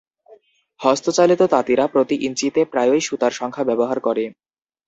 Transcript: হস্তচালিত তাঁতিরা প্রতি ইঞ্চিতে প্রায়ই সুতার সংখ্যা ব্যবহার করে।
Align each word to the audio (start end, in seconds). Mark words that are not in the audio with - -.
হস্তচালিত 0.79 1.41
তাঁতিরা 1.49 1.85
প্রতি 1.87 2.15
ইঞ্চিতে 2.21 2.61
প্রায়ই 2.65 3.01
সুতার 3.01 3.31
সংখ্যা 3.31 3.63
ব্যবহার 3.63 3.97
করে। 3.99 4.23